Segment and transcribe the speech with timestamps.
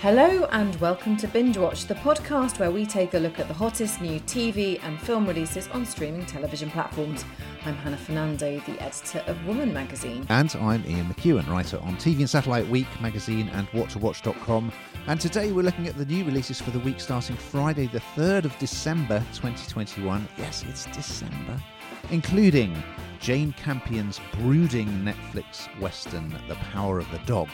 [0.00, 3.52] Hello and welcome to Binge Watch, the podcast where we take a look at the
[3.52, 7.22] hottest new TV and film releases on streaming television platforms.
[7.66, 10.24] I'm Hannah Fernando, the editor of Woman magazine.
[10.30, 14.72] And I'm Ian McEwan, writer on TV and Satellite Week magazine and WhatToWatch.com.
[15.06, 18.46] And today we're looking at the new releases for the week starting Friday, the 3rd
[18.46, 20.26] of December 2021.
[20.38, 21.62] Yes, it's December.
[22.10, 22.74] Including
[23.20, 27.50] Jane Campion's brooding Netflix western, The Power of the Dog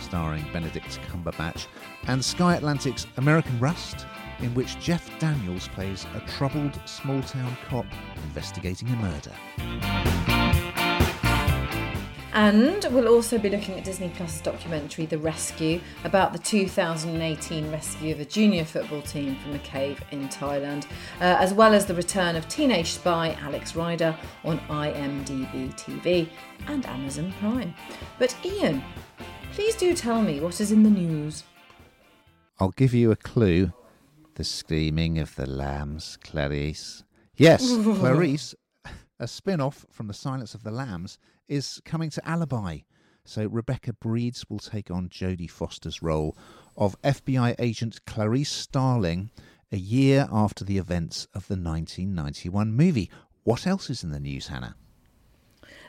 [0.00, 1.66] starring Benedict Cumberbatch,
[2.06, 4.06] and Sky Atlantic's American Rust,
[4.40, 7.86] in which Jeff Daniels plays a troubled small town cop
[8.24, 9.32] investigating a murder.
[12.36, 18.12] And we'll also be looking at Disney Plus documentary The Rescue about the 2018 rescue
[18.12, 20.84] of a junior football team from a cave in Thailand,
[21.22, 26.28] uh, as well as the return of teenage spy Alex Rider on IMDb TV
[26.66, 27.74] and Amazon Prime.
[28.18, 28.84] But Ian,
[29.56, 31.42] Please do tell me what is in the news.
[32.60, 33.72] I'll give you a clue.
[34.34, 37.04] The screaming of the lambs, Clarice.
[37.36, 38.54] Yes, Clarice,
[39.18, 41.16] a spin off from The Silence of the Lambs,
[41.48, 42.80] is coming to Alibi.
[43.24, 46.36] So Rebecca Breeds will take on Jodie Foster's role
[46.76, 49.30] of FBI agent Clarice Starling
[49.72, 53.10] a year after the events of the 1991 movie.
[53.44, 54.76] What else is in the news, Hannah?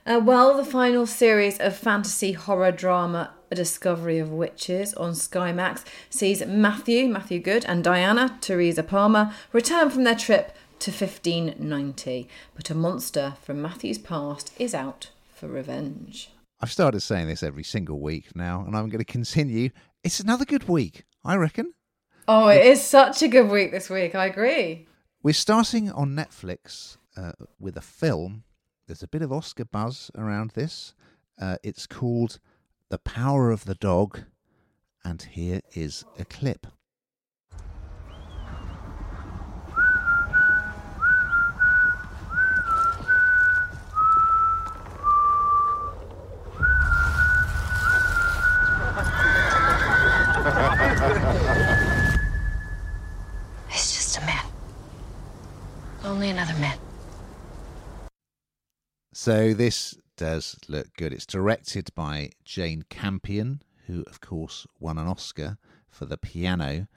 [0.06, 5.52] Uh, well, the final series of fantasy horror drama A Discovery of Witches on Sky
[5.52, 12.28] Max sees Matthew, Matthew Goode, and Diana, Teresa Palmer, return from their trip to 1590.
[12.56, 16.32] But a monster from Matthew's past is out for revenge.
[16.60, 19.70] I've started saying this every single week now, and I'm going to continue.
[20.04, 21.74] It's another good week, I reckon.
[22.28, 24.16] Oh, it is such a good week this week.
[24.16, 24.88] I agree.
[25.24, 28.44] We're starting on Netflix uh, with a film
[28.88, 30.94] there's a bit of Oscar buzz around this.
[31.40, 32.40] Uh, it's called
[32.90, 34.22] The Power of the Dog,
[35.04, 36.68] and here is a clip.
[53.70, 54.46] It's just a man.
[56.06, 56.78] Only another man.
[59.12, 61.14] So this does look good.
[61.14, 65.58] It's directed by Jane Campion, who, of course, won an Oscar
[65.90, 66.88] for the piano,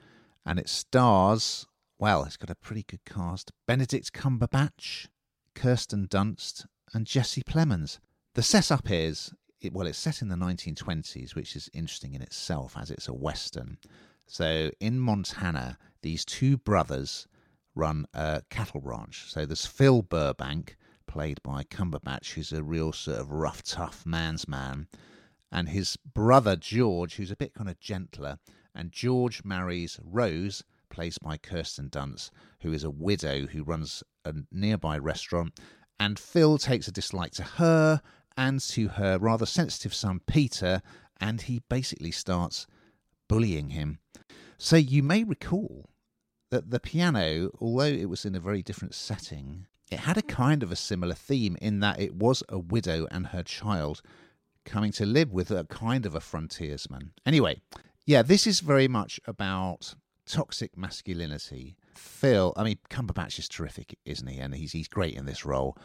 [0.45, 1.65] and it stars.
[1.97, 5.07] Well, it's got a pretty good cast: Benedict Cumberbatch,
[5.55, 7.99] Kirsten Dunst, and Jesse Plemons.
[8.33, 12.75] The setup is it, well, it's set in the 1920s, which is interesting in itself
[12.77, 13.77] as it's a western.
[14.25, 17.27] So in Montana, these two brothers
[17.75, 19.25] run a cattle ranch.
[19.27, 20.77] So there's Phil Burbank,
[21.11, 24.87] played by Cumberbatch, who's a real sort of rough, tough man's man,
[25.51, 28.39] and his brother George, who's a bit kind of gentler.
[28.73, 32.29] And George marries Rose, played by Kirsten Dunst,
[32.61, 35.59] who is a widow who runs a nearby restaurant.
[35.99, 38.01] And Phil takes a dislike to her
[38.37, 40.81] and to her rather sensitive son Peter,
[41.19, 42.67] and he basically starts
[43.27, 43.99] bullying him.
[44.57, 45.89] So you may recall
[46.51, 50.63] that the piano, although it was in a very different setting, it had a kind
[50.63, 54.01] of a similar theme in that it was a widow and her child
[54.63, 57.11] coming to live with a kind of a frontiersman.
[57.25, 57.61] Anyway,
[58.05, 61.75] yeah, this is very much about toxic masculinity.
[61.95, 64.39] Phil, I mean, Cumberbatch is terrific, isn't he?
[64.39, 65.77] And he's he's great in this role.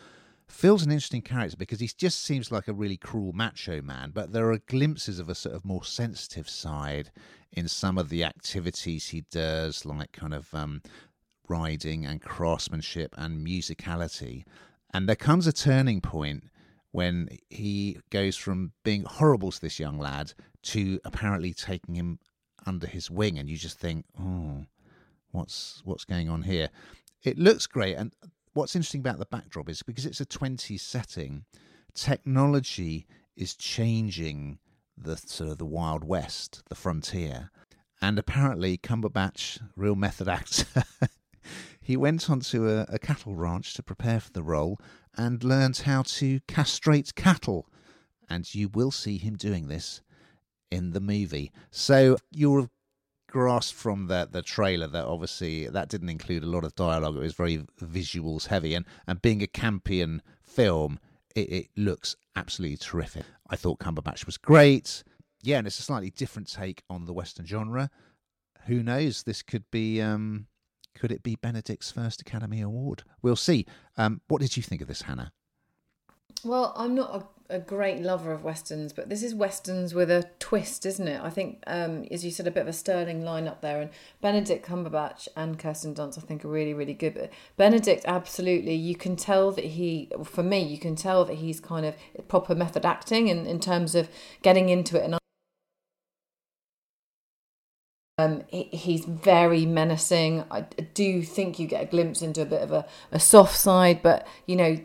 [0.49, 4.33] Phil's an interesting character because he just seems like a really cruel macho man, but
[4.33, 7.11] there are glimpses of a sort of more sensitive side
[7.53, 10.83] in some of the activities he does, like kind of um,
[11.49, 14.45] riding and craftsmanship and musicality.
[14.93, 16.45] And there comes a turning point
[16.93, 22.19] when he goes from being horrible to this young lad to apparently taking him
[22.65, 24.65] under his wing, and you just think, oh,
[25.31, 26.71] what's what's going on here?
[27.23, 28.13] It looks great, and
[28.55, 31.45] what's interesting about the backdrop is because it's a 20s setting,
[31.95, 33.07] technology
[33.37, 34.59] is changing
[34.97, 37.51] the sort of the Wild West, the frontier,
[38.01, 40.85] and apparently Cumberbatch, real method actor,
[41.87, 44.77] he went onto a, a cattle ranch to prepare for the role
[45.17, 47.71] and learned how to castrate cattle.
[48.29, 50.03] And you will see him doing this
[50.69, 51.53] in the movie.
[51.71, 52.71] So you'll have
[53.29, 57.15] grasped from the, the trailer that obviously that didn't include a lot of dialogue.
[57.15, 58.75] It was very visuals heavy.
[58.75, 60.99] And, and being a Campion film,
[61.37, 63.27] it, it looks absolutely terrific.
[63.49, 65.05] I thought Cumberbatch was great.
[65.41, 67.91] Yeah, and it's a slightly different take on the Western genre.
[68.67, 69.23] Who knows?
[69.23, 70.49] This could be um,
[70.99, 73.05] could it be Benedict's first Academy Award?
[73.23, 73.67] We'll see.
[73.97, 75.33] Um, what did you think of this, Hannah?
[76.45, 80.85] Well, I'm not a great lover of westerns, but this is westerns with a twist,
[80.85, 81.21] isn't it?
[81.23, 83.91] I think, um, as you said, a bit of a sterling lineup there, and
[84.21, 87.15] Benedict Cumberbatch and Kirsten Dunst, I think, are really, really good.
[87.15, 91.61] But Benedict, absolutely, you can tell that he, for me, you can tell that he's
[91.61, 91.95] kind of
[92.29, 94.09] proper method acting in, in terms of
[94.43, 95.19] getting into it and.
[98.19, 100.45] Um, he, he's very menacing.
[100.51, 100.63] I
[100.95, 104.27] do think you get a glimpse into a bit of a, a soft side, but
[104.47, 104.79] you know,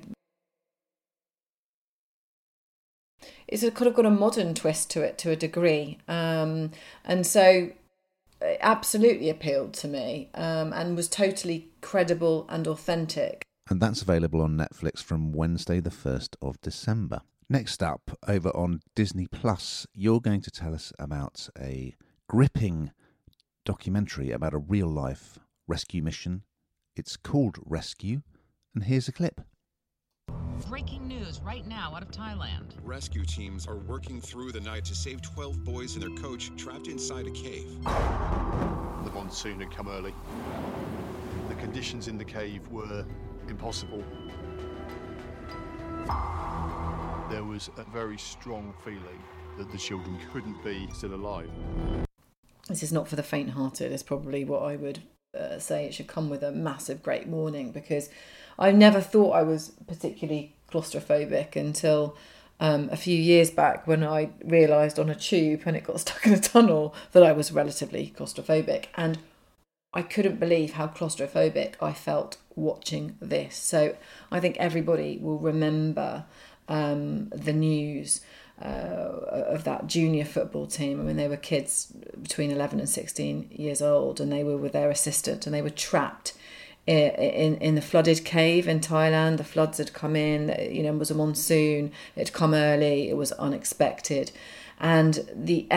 [3.48, 6.72] it's kind of got a modern twist to it to a degree, um,
[7.06, 7.70] and so
[8.42, 13.44] it absolutely appealed to me um, and was totally credible and authentic.
[13.70, 17.22] And that's available on Netflix from Wednesday, the first of December.
[17.50, 21.96] Next up, over on Disney Plus, you're going to tell us about a
[22.28, 22.92] gripping
[23.66, 25.38] documentary about a real life
[25.68, 26.44] rescue mission.
[26.96, 28.22] It's called Rescue,
[28.74, 29.42] and here's a clip.
[30.68, 32.76] Breaking news right now out of Thailand.
[32.84, 36.88] Rescue teams are working through the night to save 12 boys and their coach trapped
[36.88, 37.82] inside a cave.
[37.84, 40.14] The monsoon had come early.
[41.50, 43.06] The conditions in the cave were
[43.48, 44.04] impossible.
[47.30, 49.22] There was a very strong feeling
[49.58, 51.50] that the children couldn't be still alive.
[52.68, 55.00] This is not for the faint hearted, is probably what I would
[55.38, 55.86] uh, say.
[55.86, 58.10] It should come with a massive, great warning because
[58.58, 62.16] I never thought I was particularly claustrophobic until
[62.60, 66.26] um, a few years back when I realised on a tube when it got stuck
[66.26, 68.86] in a tunnel that I was relatively claustrophobic.
[68.96, 69.20] And
[69.94, 73.58] I couldn't believe how claustrophobic I felt watching this.
[73.58, 73.96] So
[74.32, 76.26] I think everybody will remember
[76.68, 78.22] um, the news
[78.62, 81.00] uh, of that junior football team.
[81.00, 81.92] I mean, they were kids
[82.22, 85.70] between 11 and 16 years old, and they were with their assistant, and they were
[85.70, 86.34] trapped
[86.88, 89.38] in in the flooded cave in Thailand.
[89.38, 90.56] The floods had come in.
[90.72, 91.92] You know, it was a monsoon.
[92.16, 93.10] It had come early.
[93.10, 94.32] It was unexpected,
[94.80, 95.68] and the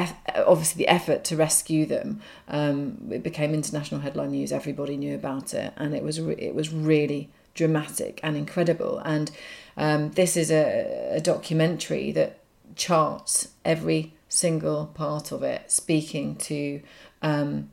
[0.47, 4.53] obviously the effort to rescue them um, it became international headline news.
[4.53, 8.99] Everybody knew about it, and it was re- it was really dramatic and incredible.
[9.05, 9.31] And
[9.77, 12.39] um, this is a, a documentary that
[12.77, 16.83] charts every single part of it, speaking to
[17.23, 17.71] um,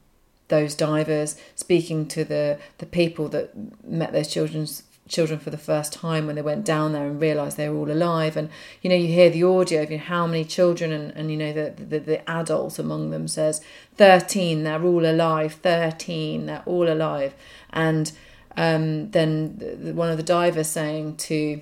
[0.47, 3.51] those divers, speaking to the the people that
[3.83, 7.57] met those children's children for the first time when they went down there and realized
[7.57, 8.37] they were all alive.
[8.37, 8.49] And
[8.81, 11.37] you know you hear the audio of you know, how many children and, and you
[11.37, 13.61] know the, the the adult among them says
[13.97, 17.33] 13 they're all alive 13 they're all alive.
[17.71, 18.11] And
[18.57, 21.61] um, then the, the, one of the divers saying to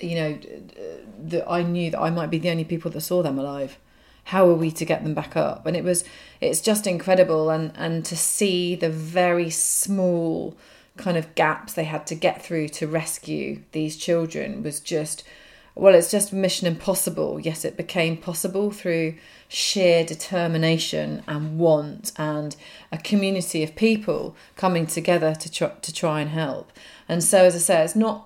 [0.00, 0.38] you know
[1.24, 3.78] that I knew that I might be the only people that saw them alive.
[4.24, 5.66] How are we to get them back up?
[5.66, 6.04] And it was
[6.40, 7.50] it's just incredible.
[7.50, 10.56] And and to see the very small
[10.96, 15.22] kind of gaps they had to get through to rescue these children was just
[15.74, 17.38] well it's just mission impossible.
[17.40, 19.14] Yes it became possible through
[19.48, 22.56] sheer determination and want and
[22.90, 26.72] a community of people coming together to try, to try and help.
[27.08, 28.25] And so as i say it's not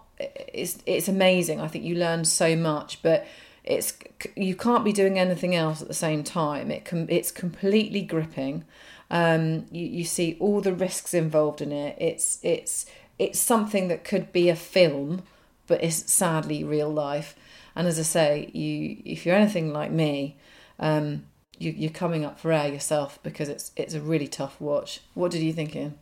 [0.52, 3.26] it's it's amazing i think you learn so much but
[3.64, 3.94] it's
[4.36, 6.70] you can't be doing anything else at the same time.
[6.70, 8.64] It can it's completely gripping.
[9.10, 11.96] Um, you you see all the risks involved in it.
[11.98, 12.86] It's it's
[13.18, 15.22] it's something that could be a film,
[15.66, 17.36] but it's sadly real life.
[17.76, 20.36] And as I say, you if you're anything like me,
[20.78, 21.24] um,
[21.58, 25.00] you, you're coming up for air yourself because it's it's a really tough watch.
[25.14, 25.98] What did you think, Ian?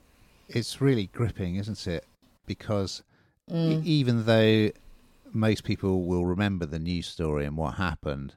[0.49, 2.07] It's really gripping, isn't it?
[2.47, 3.03] Because
[3.51, 3.85] mm.
[3.85, 4.71] even though
[5.33, 8.35] most people will remember the news story and what happened,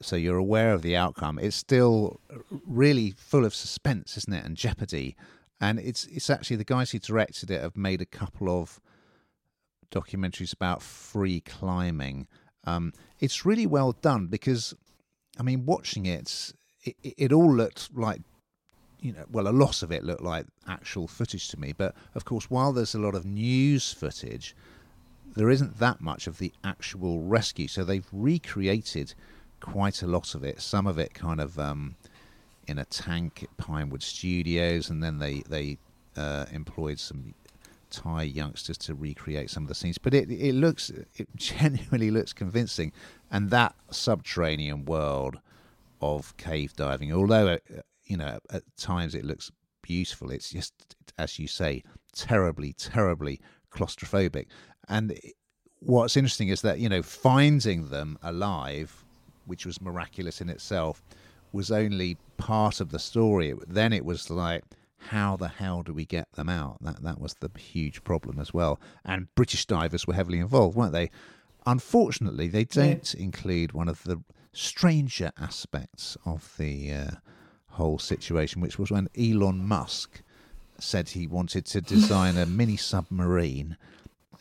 [0.00, 1.38] so you're aware of the outcome.
[1.38, 2.20] It's still
[2.66, 5.16] really full of suspense, isn't it, and jeopardy.
[5.60, 8.80] And it's it's actually the guys who directed it have made a couple of
[9.92, 12.26] documentaries about free climbing.
[12.64, 14.74] Um, it's really well done because,
[15.38, 16.52] I mean, watching it,
[16.82, 18.22] it, it all looked like
[19.02, 21.74] you know, well, a lot of it looked like actual footage to me.
[21.76, 24.54] But of course, while there's a lot of news footage,
[25.34, 27.66] there isn't that much of the actual rescue.
[27.66, 29.14] So they've recreated
[29.60, 30.60] quite a lot of it.
[30.60, 31.96] Some of it kind of um,
[32.68, 35.78] in a tank at Pinewood Studios, and then they they
[36.16, 37.34] uh, employed some
[37.90, 39.98] Thai youngsters to recreate some of the scenes.
[39.98, 42.92] But it it looks it genuinely looks convincing,
[43.32, 45.40] and that subterranean world
[46.00, 47.58] of cave diving, although uh,
[48.12, 49.50] you know at times it looks
[49.80, 50.74] beautiful, it's just
[51.18, 51.82] as you say
[52.14, 53.40] terribly terribly
[53.74, 54.46] claustrophobic.
[54.88, 55.18] And
[55.78, 59.04] what's interesting is that you know finding them alive,
[59.46, 61.02] which was miraculous in itself,
[61.52, 63.54] was only part of the story.
[63.66, 64.62] Then it was like,
[64.98, 66.76] how the hell do we get them out?
[66.82, 68.78] That that was the huge problem as well.
[69.06, 71.10] And British divers were heavily involved, weren't they?
[71.64, 77.10] Unfortunately, they don't include one of the stranger aspects of the uh,
[77.72, 80.22] whole situation, which was when Elon Musk
[80.78, 83.76] said he wanted to design a mini submarine,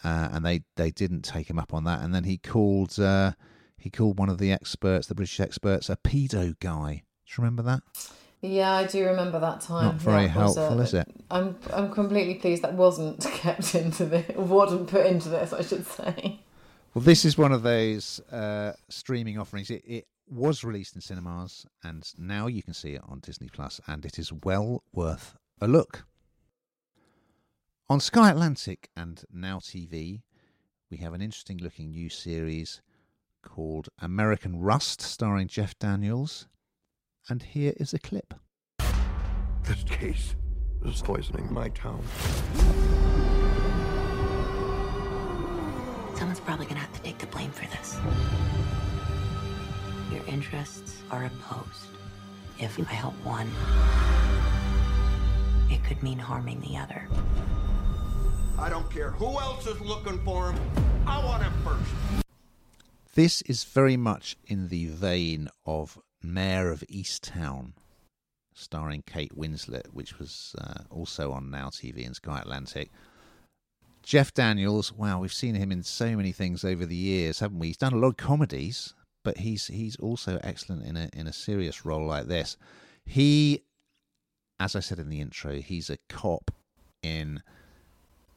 [0.03, 2.01] uh, and they, they didn't take him up on that.
[2.01, 3.33] And then he called uh,
[3.77, 7.03] he called one of the experts, the British experts, a pedo guy.
[7.25, 7.81] Do you remember that?
[8.41, 9.85] Yeah, I do remember that time.
[9.85, 11.07] Not very That helpful, a- is it?
[11.29, 15.85] I'm I'm completely pleased that wasn't kept into this, wasn't put into this, I should
[15.85, 16.39] say.
[16.93, 19.69] Well, this is one of those uh, streaming offerings.
[19.69, 23.79] It, it was released in cinemas, and now you can see it on Disney Plus,
[23.87, 26.03] and it is well worth a look.
[27.89, 30.21] On Sky Atlantic and Now TV,
[30.89, 32.81] we have an interesting looking new series
[33.41, 36.49] called American Rust, starring Jeff Daniels.
[37.29, 38.33] And here is a clip.
[39.63, 40.35] This case
[40.83, 42.03] is poisoning my town.
[46.21, 47.97] Someone's probably gonna have to take the blame for this.
[50.13, 51.87] Your interests are opposed.
[52.59, 53.49] If I help one,
[55.71, 57.07] it could mean harming the other.
[58.59, 60.61] I don't care who else is looking for him.
[61.07, 62.23] I want him first.
[63.15, 67.71] This is very much in the vein of Mare of Easttown,
[68.53, 72.91] starring Kate Winslet, which was uh, also on Now TV and Sky Atlantic.
[74.03, 77.67] Jeff Daniels, wow, we've seen him in so many things over the years, haven't we?
[77.67, 78.93] He's done a lot of comedies,
[79.23, 82.57] but he's he's also excellent in a in a serious role like this.
[83.05, 83.63] He,
[84.59, 86.51] as I said in the intro, he's a cop
[87.03, 87.41] in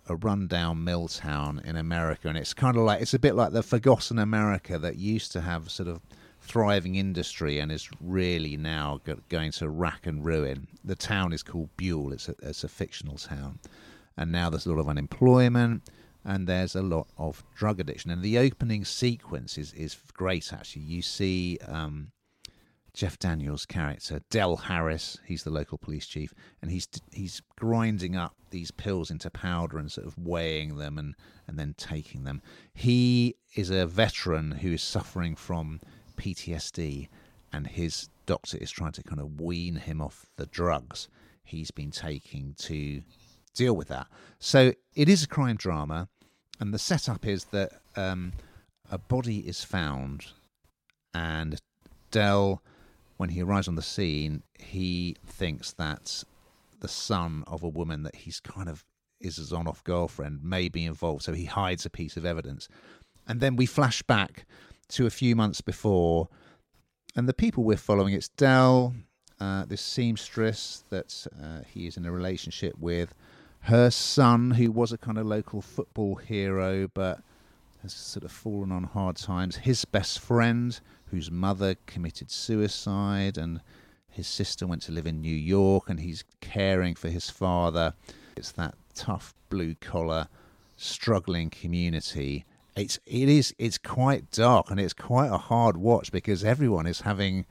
[0.06, 3.52] a rundown mill town in America, and it's kind of like it's a bit like
[3.52, 6.00] the forgotten America that used to have sort of
[6.40, 10.68] thriving industry and is really now going to rack and ruin.
[10.84, 12.12] The town is called Buell.
[12.12, 13.58] It's a, it's a fictional town,
[14.16, 15.82] and now there's a lot of unemployment
[16.24, 18.10] and there's a lot of drug addiction.
[18.10, 20.52] And the opening sequence is is great.
[20.52, 21.58] Actually, you see.
[21.66, 22.10] Um,
[22.94, 28.36] Jeff Daniels' character, Del Harris, he's the local police chief, and he's he's grinding up
[28.50, 31.16] these pills into powder and sort of weighing them and,
[31.48, 32.40] and then taking them.
[32.72, 35.80] He is a veteran who is suffering from
[36.16, 37.08] PTSD,
[37.52, 41.08] and his doctor is trying to kind of wean him off the drugs
[41.44, 43.02] he's been taking to
[43.54, 44.06] deal with that.
[44.38, 46.08] So it is a crime drama,
[46.60, 48.32] and the setup is that um,
[48.90, 50.26] a body is found,
[51.14, 51.60] and
[52.10, 52.62] Dell,
[53.16, 56.24] when he arrives on the scene, he thinks that
[56.80, 58.84] the son of a woman that he's kind of
[59.20, 62.68] is his on off girlfriend may be involved, so he hides a piece of evidence.
[63.26, 64.44] And then we flash back
[64.88, 66.28] to a few months before,
[67.16, 68.94] and the people we're following it's Dell,
[69.40, 73.14] uh, this seamstress that uh, he is in a relationship with,
[73.64, 77.20] her son, who was a kind of local football hero but
[77.82, 83.60] has sort of fallen on hard times, his best friend, whose mother committed suicide, and
[84.10, 87.94] his sister went to live in New York, and he's caring for his father.
[88.36, 90.28] It's that tough blue collar,
[90.76, 92.44] struggling community.
[92.76, 97.02] It's it is it's quite dark and it's quite a hard watch because everyone is
[97.02, 97.46] having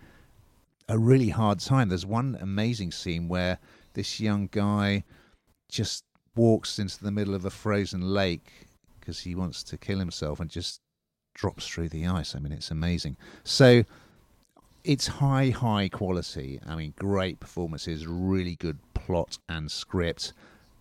[0.87, 1.89] a really hard time.
[1.89, 3.57] There's one amazing scene where
[3.93, 5.05] this young guy
[5.73, 8.67] just walks into the middle of a frozen lake
[8.99, 10.79] because he wants to kill himself and just
[11.33, 12.35] drops through the ice.
[12.35, 13.17] I mean, it's amazing.
[13.43, 13.83] So
[14.83, 16.59] it's high, high quality.
[16.65, 20.33] I mean, great performances, really good plot and script.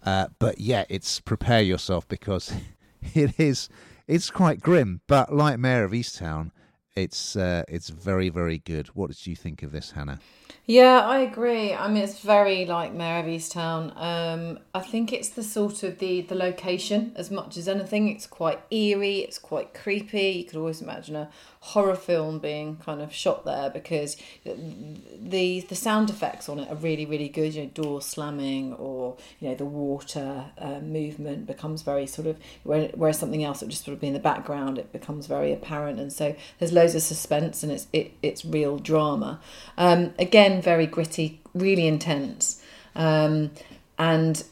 [0.04, 2.52] Uh, but yeah, it's prepare yourself because
[3.14, 3.68] it is
[4.06, 5.00] it's quite grim.
[5.06, 6.50] But like Mare of Easttown,
[6.94, 8.88] it's uh, it's very, very good.
[8.88, 10.20] What did you think of this, Hannah?
[10.64, 11.74] Yeah, I agree.
[11.74, 13.92] I mean, it's very like Mare of Easttown.
[13.96, 18.08] Um, I think it's the sort of the the location as much as anything.
[18.08, 19.18] It's quite eerie.
[19.20, 20.30] It's quite creepy.
[20.30, 21.30] You could always imagine a
[21.60, 26.76] horror film being kind of shot there because the the sound effects on it are
[26.76, 27.54] really really good.
[27.54, 32.36] You know, door slamming or you know the water uh, movement becomes very sort of
[32.62, 36.00] where- something else that just sort of be in the background, it becomes very apparent.
[36.00, 39.38] And so there's loads of suspense and it's it, it's real drama.
[39.76, 42.62] Um, again, very gritty, really intense,
[42.94, 43.50] um,
[43.98, 44.42] and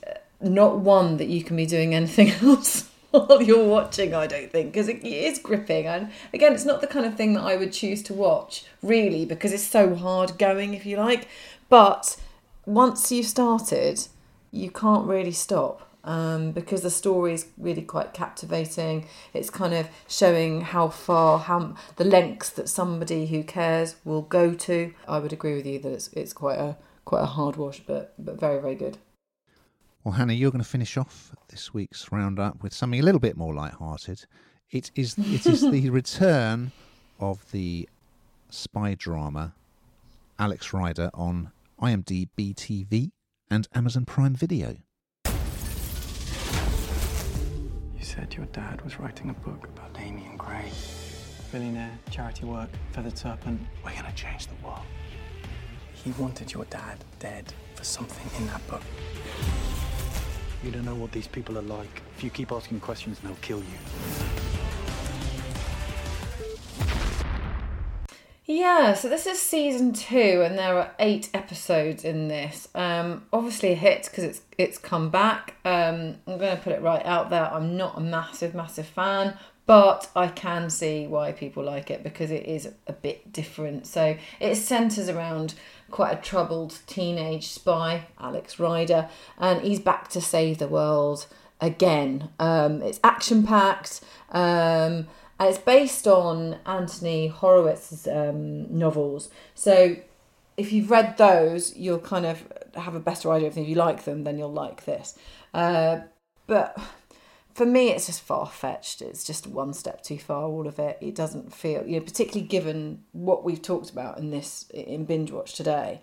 [0.41, 4.15] not one that you can be doing anything else while you're watching.
[4.15, 5.87] I don't think because it is gripping.
[5.87, 9.25] And again, it's not the kind of thing that I would choose to watch really
[9.25, 11.29] because it's so hard going, if you like.
[11.69, 12.17] But
[12.67, 14.07] once you've started,
[14.53, 15.90] you can't really stop.
[16.03, 19.07] Um, because the story is really quite captivating.
[19.35, 24.55] It's kind of showing how far, how the lengths that somebody who cares will go
[24.55, 24.95] to.
[25.07, 28.15] I would agree with you that it's it's quite a quite a hard watch, but
[28.19, 28.97] but very very good.
[30.03, 33.37] Well, Hannah, you're going to finish off this week's roundup with something a little bit
[33.37, 34.25] more light-hearted.
[34.71, 36.73] It is it is the return
[37.19, 37.87] of the
[38.49, 39.53] spy drama
[40.39, 41.53] Alex Rider on
[41.83, 43.11] IMDb TV
[43.51, 44.77] and Amazon Prime Video.
[48.01, 50.71] You said your dad was writing a book about Damian Cray.
[51.53, 53.61] Billionaire, charity work, feathered serpent.
[53.85, 54.87] We're going to change the world.
[55.93, 58.81] He wanted your dad dead for something in that book.
[60.65, 62.01] You don't know what these people are like.
[62.17, 64.30] If you keep asking questions, they'll kill you.
[68.53, 72.67] Yeah, so this is season two, and there are eight episodes in this.
[72.75, 75.55] Um, obviously a hit because it's it's come back.
[75.65, 77.45] Um, I'm going to put it right out there.
[77.45, 82.33] I'm not a massive, massive fan, but I can see why people like it because
[82.33, 83.87] it is a bit different.
[83.87, 85.55] So it centres around
[85.93, 91.29] quite a troubled teenage spy, Alex Rider, and he's back to save the world
[91.61, 92.31] again.
[92.41, 94.01] Um, it's action packed.
[94.31, 95.07] Um,
[95.41, 99.31] and it's based on Anthony Horowitz's um, novels.
[99.55, 99.97] So
[100.59, 102.45] if you've read those, you'll kind of
[102.75, 103.57] have a better idea of.
[103.57, 105.19] If you like them, then you'll like this.
[105.55, 106.01] Uh,
[106.47, 106.79] but
[107.55, 109.01] for me, it's just far fetched.
[109.01, 110.43] It's just one step too far.
[110.43, 110.99] All of it.
[111.01, 115.31] It doesn't feel, you know, particularly given what we've talked about in this in binge
[115.31, 116.03] watch today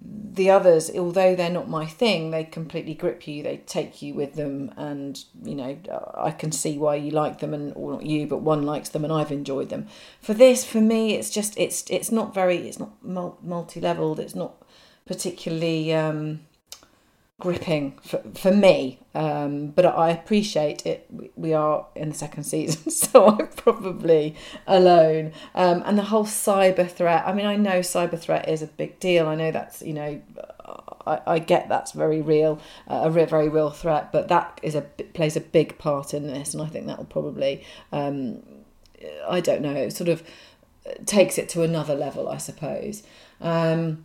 [0.00, 3.42] the others, although they're not my thing, they completely grip you.
[3.42, 5.76] They take you with them, and you know
[6.14, 9.04] I can see why you like them, and or not you, but one likes them,
[9.04, 9.88] and I've enjoyed them.
[10.20, 14.20] For this, for me, it's just it's it's not very it's not multi leveled.
[14.20, 14.54] It's not
[15.06, 16.40] particularly um,
[17.40, 21.06] gripping for, for me um, but i appreciate it.
[21.36, 24.34] We are in the second season so i'm probably
[24.66, 25.32] alone.
[25.54, 28.98] Um, and the whole cyber threat i mean i know cyber threat is a big
[28.98, 29.28] deal.
[29.28, 30.20] I know that's you know
[31.06, 34.82] i, I get that's very real uh, a very real threat but that is a
[34.82, 38.42] plays a big part in this and i think that will probably um,
[39.28, 40.24] i don't know sort of
[41.06, 43.02] takes it to another level i suppose.
[43.40, 44.04] Um,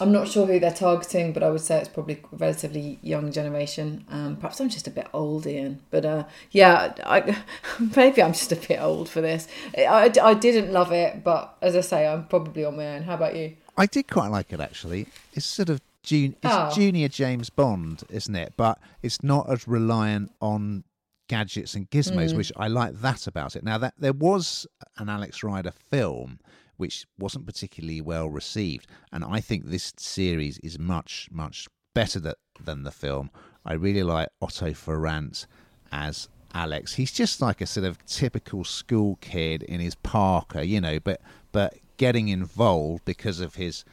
[0.00, 3.30] I'm not sure who they're targeting, but I would say it's probably a relatively young
[3.30, 4.04] generation.
[4.08, 5.80] Um, perhaps I'm just a bit old, Ian.
[5.90, 7.36] But uh, yeah, I,
[7.96, 9.46] maybe I'm just a bit old for this.
[9.76, 13.02] I, I didn't love it, but as I say, I'm probably on my own.
[13.02, 13.56] How about you?
[13.76, 15.06] I did quite like it actually.
[15.32, 16.70] It's sort of jun- it's oh.
[16.74, 18.54] junior James Bond, isn't it?
[18.56, 20.84] But it's not as reliant on
[21.28, 22.36] gadgets and gizmos, mm.
[22.36, 23.64] which I like that about it.
[23.64, 24.66] Now that there was
[24.98, 26.38] an Alex Rider film
[26.76, 28.86] which wasn't particularly well received.
[29.12, 33.30] And I think this series is much, much better than the film.
[33.64, 35.46] I really like Otto Farrant
[35.92, 36.94] as Alex.
[36.94, 41.20] He's just like a sort of typical school kid in his Parker, you know, but
[41.52, 43.84] but getting involved because of his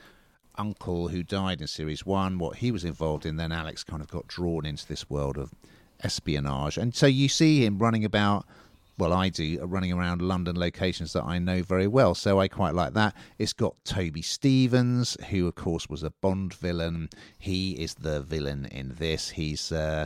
[0.58, 4.10] uncle who died in series one, what he was involved in, then Alex kind of
[4.10, 5.54] got drawn into this world of
[6.04, 6.78] espionage.
[6.78, 8.46] And so you see him running about
[9.02, 12.14] well, I do, running around London locations that I know very well.
[12.14, 13.16] So I quite like that.
[13.40, 17.10] It's got Toby Stephens, who, of course, was a Bond villain.
[17.40, 19.30] He is the villain in this.
[19.32, 20.06] He's uh,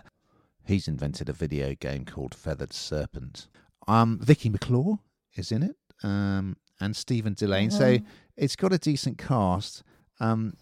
[0.63, 3.49] he's invented a video game called Feathered Serpent.
[3.85, 4.99] Um, Vicky McClure
[5.35, 7.73] is in it, um, and Stephen Dillane.
[7.73, 7.77] Mm-hmm.
[7.77, 7.97] So
[8.37, 9.83] it's got a decent cast.
[10.21, 10.53] Um,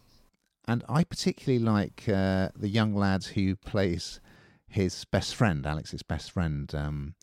[0.67, 4.19] and I particularly like uh, the young lad who plays
[4.67, 6.73] his best friend, Alex's best friend.
[6.73, 7.13] Um,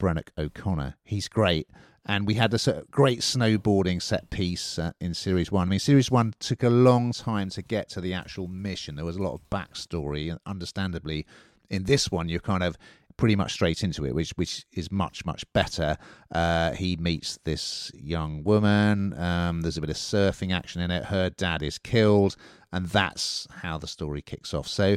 [0.00, 0.96] Brenock O'Connor.
[1.04, 1.68] He's great.
[2.06, 5.68] And we had a great snowboarding set piece uh, in Series 1.
[5.68, 8.96] I mean, Series 1 took a long time to get to the actual mission.
[8.96, 11.26] There was a lot of backstory, and understandably,
[11.68, 12.78] in this one, you're kind of
[13.18, 15.98] pretty much straight into it, which which is much much better.
[16.32, 19.12] Uh, he meets this young woman.
[19.18, 21.04] Um, there's a bit of surfing action in it.
[21.04, 22.34] Her dad is killed,
[22.72, 24.66] and that's how the story kicks off.
[24.66, 24.96] So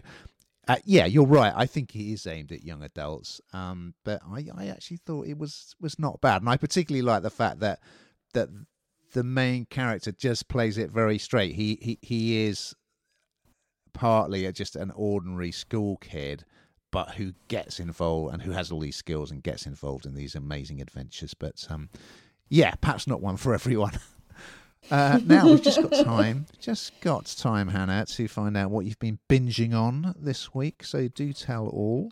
[0.68, 1.54] uh, yeah, you're right.
[1.56, 5.38] I think it is aimed at young adults, um, but I, I actually thought it
[5.38, 7.80] was was not bad, and I particularly like the fact that
[8.34, 8.50] that
[9.12, 11.56] the main character just plays it very straight.
[11.56, 12.74] He he he is
[13.94, 16.46] partly just an ordinary school kid,
[16.92, 20.34] but who gets involved and who has all these skills and gets involved in these
[20.36, 21.34] amazing adventures.
[21.34, 21.90] But um,
[22.50, 24.00] yeah, perhaps not one for everyone.
[24.92, 29.00] Uh, now we've just got time, just got time, Hannah, to find out what you've
[29.00, 30.84] been binging on this week.
[30.84, 32.12] So do tell all.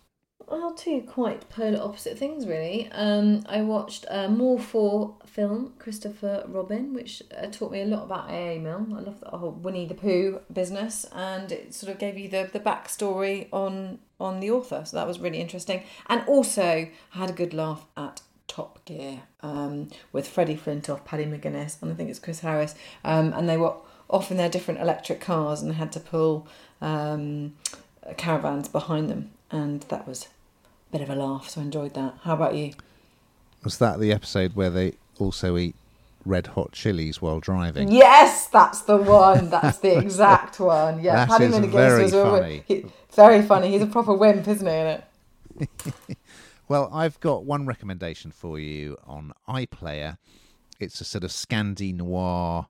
[0.52, 2.90] Well, two quite polar opposite things, really.
[2.92, 8.30] Um, I watched a More4 film, Christopher Robin, which uh, taught me a lot about
[8.30, 8.94] AA Milne.
[8.98, 12.50] I love the whole Winnie the Pooh business, and it sort of gave you the,
[12.52, 14.84] the backstory on on the author.
[14.86, 15.84] So that was really interesting.
[16.08, 21.24] And also, I had a good laugh at Top Gear um, with Freddie Flintoff, Paddy
[21.24, 22.76] McGuinness, and I think it's Chris Harris.
[23.06, 23.74] Um, and they were
[24.10, 26.46] off in their different electric cars and had to pull
[26.82, 27.56] um,
[28.18, 29.32] caravans behind them.
[29.52, 30.28] And that was
[30.90, 32.16] a bit of a laugh, so I enjoyed that.
[32.24, 32.74] How about you?
[33.64, 35.76] Was that the episode where they also eat
[36.26, 37.90] red hot chilies while driving?
[37.90, 39.50] Yes, that's the one.
[39.50, 41.02] That's the exact one.
[41.02, 42.84] Yeah, That Paddy is very was a
[43.14, 43.72] very funny.
[43.72, 44.74] He's a proper wimp, isn't he?
[44.74, 45.04] In it.
[46.72, 50.18] Well, I've got one recommendation for you on iPlayer.
[50.80, 52.68] It's a sort of Scandi noir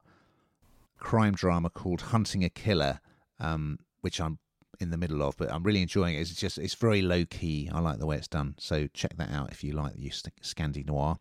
[0.97, 2.99] crime drama called Hunting a Killer,
[3.39, 4.39] um, which I'm
[4.79, 6.21] in the middle of, but I'm really enjoying it.
[6.21, 7.69] It's just it's very low key.
[7.71, 8.55] I like the way it's done.
[8.57, 11.19] So check that out if you like the Scandi noir.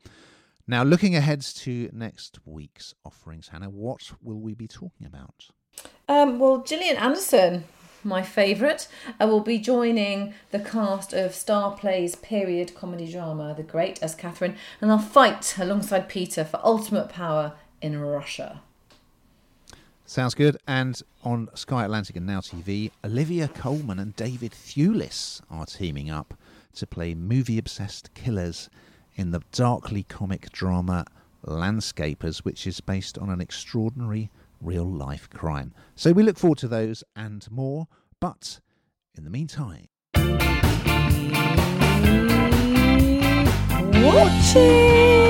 [0.66, 5.48] Now, looking ahead to next week's offerings, Hannah, what will we be talking about?
[6.08, 7.64] Um, well, Gillian Anderson,
[8.04, 14.02] my favourite, I will be joining the cast of StarzPlay's period comedy drama The Great
[14.02, 18.62] as Catherine, and I'll fight alongside Peter for ultimate power in Russia.
[20.06, 20.56] Sounds good.
[20.66, 26.34] And on Sky Atlantic and Now TV, Olivia Colman and David Thewlis are teaming up
[26.74, 28.68] to play movie obsessed killers
[29.14, 31.04] in the darkly comic drama
[31.44, 34.30] Landscapers, which is based on an extraordinary
[34.60, 35.74] real life crime.
[35.94, 37.88] So we look forward to those and more.
[38.20, 38.60] But
[39.14, 39.88] in the meantime,
[44.02, 45.29] Watching!